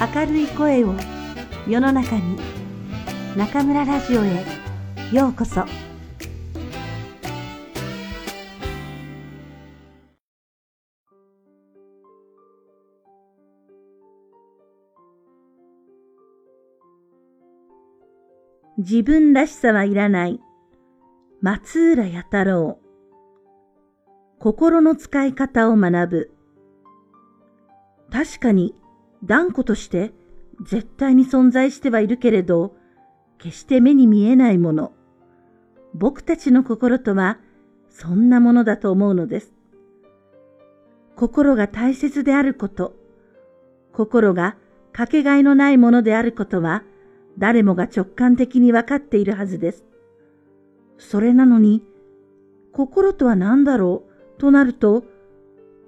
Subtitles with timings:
[0.00, 0.94] 明るい声を
[1.68, 2.38] 世の中に
[3.36, 4.46] 中村ラジオへ
[5.12, 5.66] ようこそ。
[18.78, 20.40] 自分らしさはいらない。
[21.42, 22.78] 松浦弥太郎。
[24.38, 26.30] 心の使い方を学ぶ。
[28.10, 28.74] 確かに
[29.24, 30.12] 断固として
[30.62, 32.74] 絶対に存在してはいるけれど、
[33.38, 34.92] 決して目に見えないもの。
[35.94, 37.38] 僕たちの心とは
[37.88, 39.52] そんなものだと思うのです。
[41.16, 42.94] 心が大切であること、
[43.92, 44.56] 心が
[44.92, 46.82] かけがえのないものであることは
[47.38, 49.84] 誰もが直感的にわかっているはずです。
[50.98, 51.82] それなのに、
[52.72, 54.04] 心とは何だろ
[54.36, 55.04] うとなると、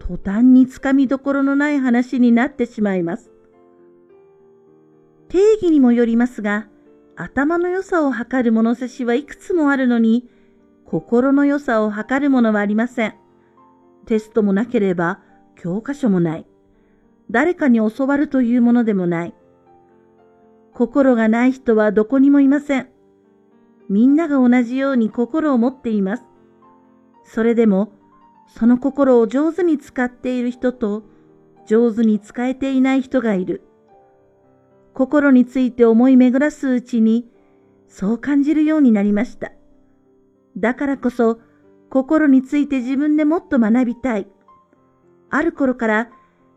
[0.03, 3.31] 途端につかみどころのない話になってしまいます。
[5.29, 6.67] 定義にもよりますが、
[7.15, 10.29] 頭の良さを測る物差しはいくつもあるのに、
[10.87, 13.15] 心の良さを測るものはありません。
[14.07, 15.21] テストもなければ、
[15.55, 16.47] 教科書もない。
[17.31, 19.35] 誰かに教わるというものでもない。
[20.75, 22.89] 心がない人はどこにもいません。
[23.89, 26.25] みんなが同じように心を持っています。
[27.23, 27.93] それでも、
[28.47, 31.05] その心を上手に使っている人と、
[31.67, 33.63] 上手に使えていない人がいる。
[34.95, 37.31] 心について思い巡らすうちに、
[37.89, 39.53] そう感じるようになりました。
[40.57, 41.41] だからこそ、
[41.91, 44.27] 心について自分でもっと学びたい。
[45.31, 46.11] ある頃から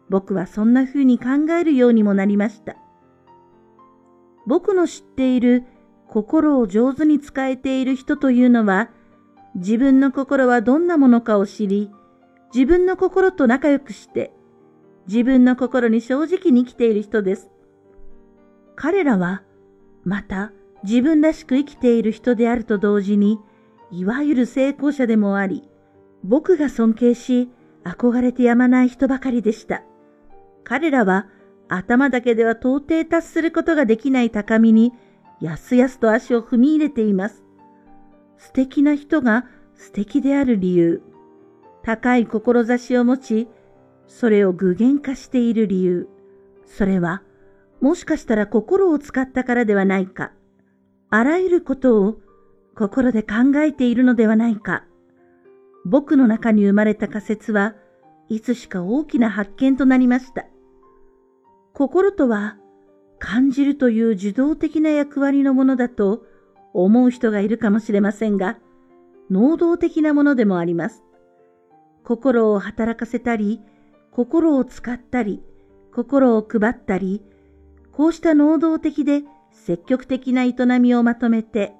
[0.09, 2.75] 僕はそんな風に考えるようにもなりました。
[4.47, 5.63] 僕の知っている
[6.07, 8.89] 心を上手に使えている人というのは、
[9.55, 11.89] 自分の心はどんなものかを知り、
[12.53, 14.33] 自分の心と仲良くして、
[15.07, 17.49] 自分の心に正直に生きている人です。
[18.75, 19.43] 彼らは、
[20.03, 20.51] また
[20.83, 23.39] 自分らしく生きている人であると同時に、
[23.91, 25.69] いわゆる成功者でもあり、
[26.23, 27.49] 僕が尊敬し、
[27.85, 29.83] 憧れてやまない人ばかりでした。
[30.63, 31.27] 彼らは
[31.69, 34.91] 頭だけでは到底達することができない高みに、
[35.39, 37.45] やすやすと足を踏み入れています。
[38.37, 41.01] 素敵な人が素敵である理由、
[41.83, 43.47] 高い志を持ち、
[44.07, 46.07] それを具現化している理由、
[46.65, 47.21] それは、
[47.81, 50.31] もしかしたら心を使ったからではないか、
[51.09, 52.19] あらゆることを
[52.75, 54.85] 心で考えているのではないか、
[55.85, 57.75] 僕の中に生まれた仮説は
[58.27, 60.47] いつしか大きな発見となりました。
[61.73, 62.57] 心とは
[63.19, 66.25] 感じるという受動的な役割のものだと
[66.73, 68.57] 思う人がいるかもしれませんが、
[69.29, 71.03] 能動的なものでもあります。
[72.03, 73.61] 心を働かせたり、
[74.11, 75.43] 心を使ったり、
[75.93, 77.23] 心を配ったり、
[77.91, 81.73] こうした能動的で積極的な営みをまとめて、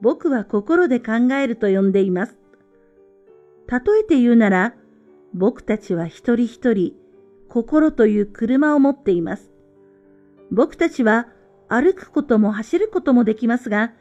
[0.00, 2.38] 僕は心で考えると呼んでいます。
[3.66, 4.74] 例えて言うなら、
[5.34, 6.94] 僕たちは一人一人、
[7.48, 9.50] 心という車を持っています。
[10.50, 11.28] 僕たちは
[11.68, 13.92] 歩くことも走ることもできますが、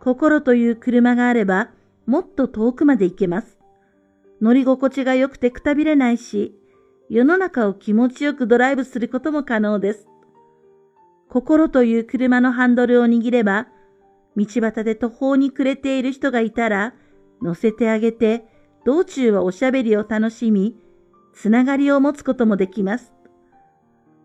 [0.00, 1.70] 心という車があれば、
[2.08, 3.58] もっと遠くまで行けます。
[4.40, 6.58] 乗り心地が良くてくたびれないし、
[7.10, 10.08] 世の中を気持ちよくドライブすることも可能です。
[11.28, 13.68] 心という車のハンドルを握れば、
[14.38, 16.94] 道端で途方に暮れている人がいたら、
[17.42, 18.46] 乗せてあげて、
[18.86, 20.76] 道中はおしゃべりを楽しみ、
[21.34, 23.12] つながりを持つこともできます。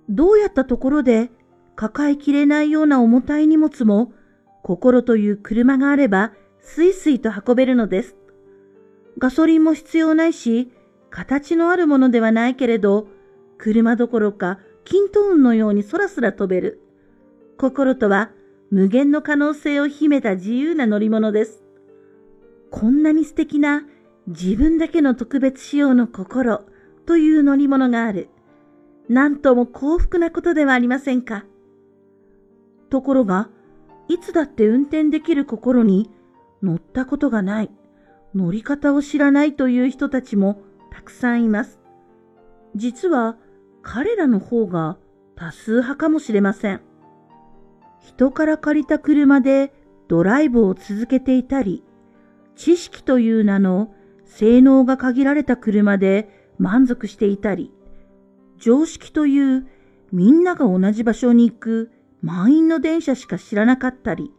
[0.08, 1.32] どうやったところで
[1.76, 4.14] 抱えきれないような重たい荷物も
[4.64, 6.32] 心という車があれば
[6.64, 8.16] スイスイと運べるのです。
[9.20, 10.72] ガソリンも必要ないし、
[11.12, 13.08] 形のあるものではないけれど、
[13.60, 16.82] 車どころか均等運のようにそらすら飛べる。
[17.58, 18.32] 心とは
[18.72, 21.64] 無限の可能性を秘めた自由な乗り物です。
[22.72, 23.84] こんなに素敵な
[24.26, 26.64] 自分だけの特別仕様の心
[27.06, 28.30] という乗り物がある。
[29.10, 31.46] なんとも幸福なことではありませんか。
[32.90, 33.50] ところが、
[34.08, 36.10] いつだって運転できる心に
[36.64, 37.70] 乗ったことがない、
[38.34, 40.62] 乗り方を知らないという人たちも
[40.92, 41.80] たくさんいます。
[42.76, 43.38] 実は
[43.82, 44.98] 彼らの方が
[45.36, 46.82] 多数派かもしれません。
[48.00, 49.74] 人から借りた車で
[50.08, 51.84] ドライブを続けていたり、
[52.56, 53.94] 知識という名の
[54.26, 57.72] 性能が限られた車で満足していたり、
[58.58, 59.68] 常識という
[60.12, 64.32] みんなが同じ場所に行く満員の電車しか知らなかったり、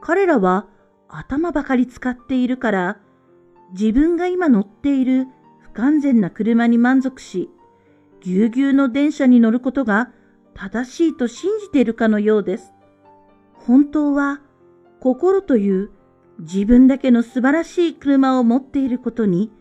[0.00, 0.66] 彼らは
[1.08, 3.00] 頭ばかり使っているから、
[3.72, 5.26] 自分が今乗っている
[5.60, 7.50] 不完全な車に満足し、
[8.20, 10.10] ぎゅうぎゅうの電車に乗ることが
[10.54, 12.72] 正しいと信じているかのようです。
[13.54, 14.40] 本当は
[15.00, 15.90] 心という
[16.40, 19.52] 自分だけの素晴らしい車を持っていることに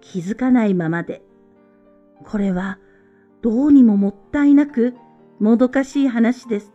[0.00, 1.22] 気づかないままで、
[2.24, 2.78] これは
[3.42, 4.94] どうにももったいなく
[5.38, 6.72] もどかしい話です。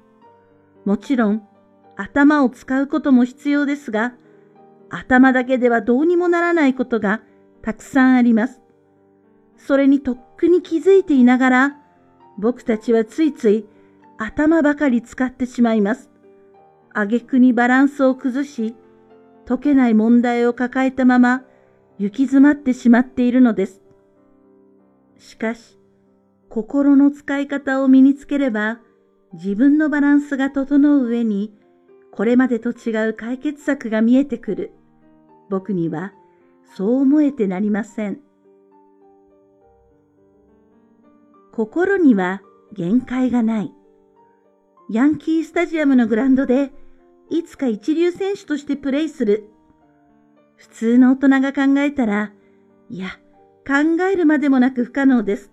[0.86, 1.48] もちろん
[1.96, 4.14] 頭を使うことも必要ですが、
[4.92, 7.22] 頭だけではどうにもならないことが
[7.62, 8.62] たくさんあります。
[9.58, 11.78] それにとっくに気づいていながら、
[12.38, 13.66] 僕たちはついつい
[14.18, 16.10] 頭ばかり使ってしまいます。
[16.94, 18.76] 挙句にバランスを崩し、
[19.48, 21.44] 解けない問題を抱えたまま
[21.98, 23.82] 行き詰まってしまっているのです。
[25.18, 25.80] しかし、
[26.50, 28.80] 心の使い方を身につければ、
[29.34, 31.54] 自分のバランスが整う上に、
[32.12, 34.72] これまでと違う解決策が見えてくる。
[35.52, 36.14] 僕には
[36.76, 38.22] そう思えてなりません。
[41.52, 43.74] 心には限界がない。
[44.90, 46.72] ヤンキースタジアムのグラウンドで
[47.30, 49.50] いつか一流選手としてプレイする。
[50.56, 52.32] 普通の大人が考えたら、
[52.90, 53.10] いや、
[53.68, 55.52] 考えるまでもなく不可能です。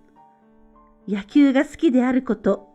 [1.08, 2.68] 野球が好きであること、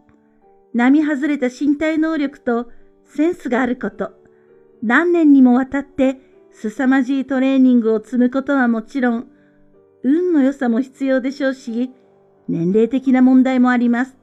[0.74, 2.70] 並外れた身体能力と
[3.06, 4.12] センスがあること、
[4.82, 9.28] 何年にもわたって凄まじいトレーニングを積むことはもちろん、
[10.04, 11.92] 運の良さも必要でしょうし、
[12.48, 14.18] 年齢的な問題もあります。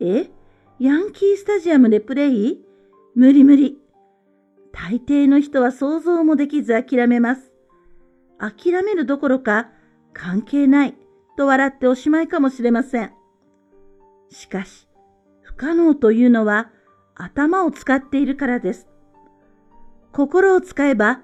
[0.00, 0.30] え？
[0.80, 2.64] ヤンキースタジアムでプレイ？
[3.14, 3.78] 無理無理。
[4.72, 7.52] 大抵の人は想像もできず諦めます。
[8.38, 9.70] 諦めるどころか
[10.12, 10.94] 関係ない
[11.36, 13.12] と笑っておしまいかもしれません。
[14.30, 14.88] しかし、
[15.42, 16.70] 不可能というのは
[17.14, 18.88] 頭を使っているからです。
[20.12, 21.20] 心を使えば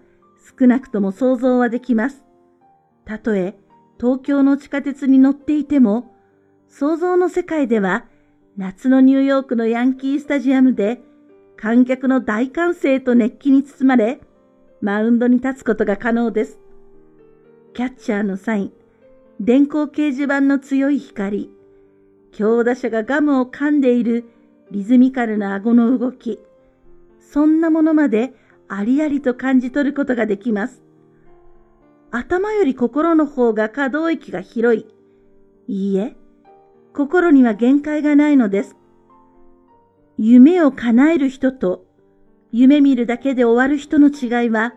[0.59, 2.25] 少なくとも想像はできます。
[3.05, 3.57] たとえ
[4.01, 6.15] 東京の地下鉄に乗っていても、
[6.69, 8.07] 想像の世界では
[8.57, 11.01] 夏のニューヨークのヤンキースタジアムで
[11.57, 14.21] 観客の大歓声と熱気に包まれ、
[14.81, 16.59] マウンドに立つことが可能です。
[17.75, 18.73] キャッチャーのサイン、
[19.39, 21.51] 電光掲示板の強い光、
[22.33, 24.25] 強打者がガムを噛んでいる
[24.71, 26.39] リズミカルな顎の動き、
[27.21, 28.33] そんなものまで
[28.71, 30.83] ありありと感じ取ることができます。
[32.11, 34.87] 頭より心の方が可動域が広い。
[35.67, 36.17] いいえ、
[36.95, 38.77] 心には限界がないのです。
[40.17, 41.85] 夢を叶える人と
[42.53, 44.75] 夢見るだけで終わる人の違いは、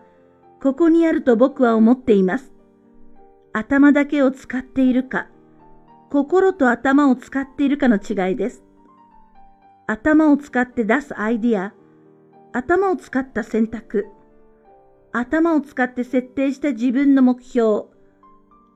[0.62, 2.52] ここにあると僕は思っています。
[3.52, 5.28] 頭だけを使っているか、
[6.10, 8.62] 心と頭を使っているかの違いです。
[9.86, 11.74] 頭を使って出すアイディア、
[12.56, 14.06] 頭を使った選択、
[15.10, 17.86] 頭を使って設定した自分の目標、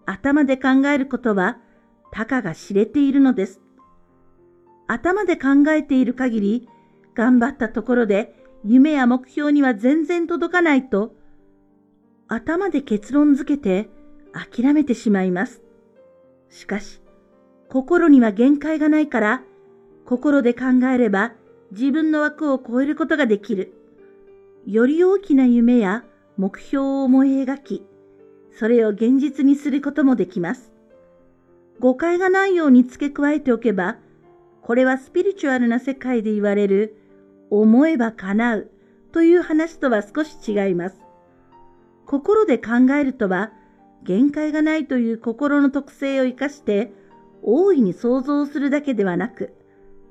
[0.04, 1.58] 頭で考えることは、
[2.10, 3.60] たかが知れているのです。
[4.88, 6.68] 頭で考えている限り、
[7.14, 8.34] 頑張ったところで
[8.64, 11.14] 夢や目標には全然届かないと、
[12.26, 13.88] 頭で結論づけて
[14.32, 15.62] 諦めてしまいます。
[16.48, 17.00] しかし、
[17.68, 19.44] 心には限界がないから、
[20.04, 21.34] 心で考えれば
[21.70, 23.74] 自分の枠を超えることができる。
[24.66, 26.04] より大きな夢や
[26.36, 27.86] 目標を思い描き、
[28.52, 30.72] それを現実にすることもできます。
[31.80, 33.98] 誤解がないように付け加えておけば、
[34.62, 36.96] これはスピリチュアルな世界で言われる
[37.50, 38.70] 思えば叶う
[39.12, 41.00] という話とは少し違います。
[42.06, 43.52] 心で考えるとは
[44.02, 46.92] 限界がないという心の特性を生かして
[47.42, 49.54] 大いに想像するだけではなく、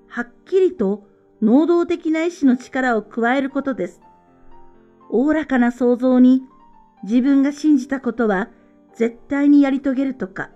[0.08, 1.08] はっきりと
[1.42, 4.02] 能動的な意志の力を加えることです。
[5.10, 6.44] おおらかな想像に
[7.04, 8.50] 自分が信じたことは
[8.96, 10.50] 絶対にやり遂げるとか、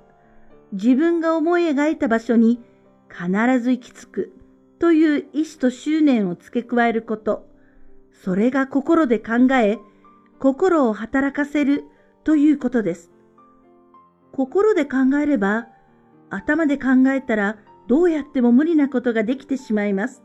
[0.73, 2.59] 自分が思い描いた場所に
[3.09, 4.33] 必ず行き着く
[4.79, 7.47] という意志と執念を付け加えること、
[8.23, 9.77] それが心で考え、
[10.39, 11.85] 心を働かせる
[12.23, 13.11] ということです。
[14.31, 15.67] 心で考えれば、
[16.29, 17.57] 頭で考えたら
[17.88, 20.23] どうやっても無理なことができてしまいます。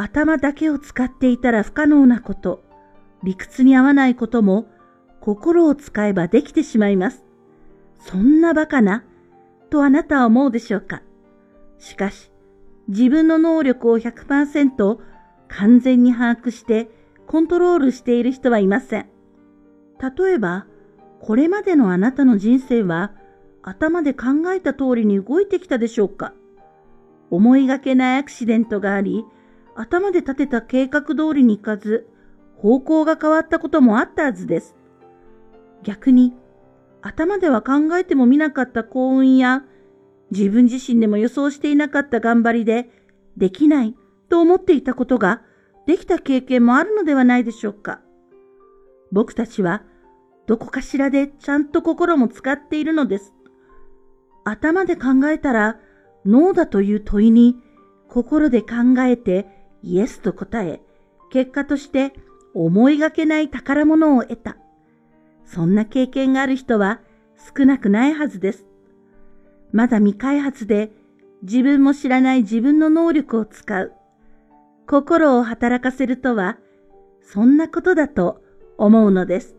[0.00, 2.62] 頭だけを使っていたら不可能なこと、
[3.24, 4.68] 理屈に合わないことも
[5.20, 7.24] 心を使えばできてしまいます。
[7.98, 9.02] そんなバカな、
[9.70, 11.02] とあなたは思うでしょうか。
[11.78, 12.30] しかし、
[12.86, 14.98] 自分の能力を100%
[15.48, 16.88] 完全に把握して
[17.26, 19.08] コントロールしている人はいません。
[20.00, 20.66] 例えば、
[21.20, 23.10] これまでのあなたの人生は
[23.62, 26.34] 頭で考えた通りに動いてきたでしょうか
[27.30, 29.24] 思いがけないアクシデントがあり、
[29.80, 32.08] 頭で立てた計画通りに行かず、
[32.56, 34.74] 方向が変わったこともあったはずです。
[35.84, 36.34] 逆に、
[37.00, 39.62] 頭では考えてもみなかった幸運や、
[40.32, 42.90] 自分自身でも予想していなかった頑張りで、
[43.36, 43.94] できない
[44.28, 45.42] と思っていたことが
[45.86, 48.00] できた経験もあるのではないでしょうか。
[49.12, 49.84] 僕たちは
[50.48, 53.32] どこかしらでちゃんと心も使っているのです。
[54.44, 55.78] 頭で考えたら
[56.26, 57.56] ノーだという問いに
[58.08, 60.80] 心で考えてイエスと答え、
[61.30, 62.12] 結果として
[62.54, 64.56] 思いがけない宝物を得た。
[65.44, 67.00] そんな経験がある人は
[67.56, 68.66] 少なくないはずです。
[69.72, 70.90] まだ未開発で
[71.42, 73.92] 自分も知らない自分の能力を使う。
[74.86, 76.58] 心を働かせるとは、
[77.22, 78.42] そんなことだと
[78.78, 79.54] 思うのです。